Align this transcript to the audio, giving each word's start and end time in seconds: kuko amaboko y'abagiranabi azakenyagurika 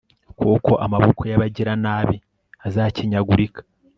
kuko 0.39 0.71
amaboko 0.85 1.21
y'abagiranabi 1.29 2.17
azakenyagurika 2.67 3.61